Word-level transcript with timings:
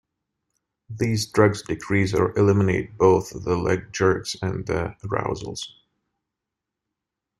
These 0.89 1.27
drugs 1.27 1.61
decrease 1.61 2.15
or 2.15 2.35
eliminate 2.35 2.97
both 2.97 3.29
the 3.43 3.55
leg 3.55 3.93
jerks 3.93 4.35
and 4.41 4.65
the 4.65 4.95
arousals. 5.03 5.73